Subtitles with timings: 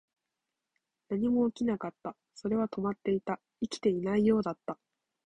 [1.09, 2.15] 何も起きなかった。
[2.33, 3.39] それは止まっていた。
[3.61, 4.79] 生きていないようだった。